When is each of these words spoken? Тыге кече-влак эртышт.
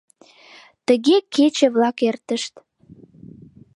Тыге 0.85 1.15
кече-влак 1.33 1.97
эртышт. 2.09 2.53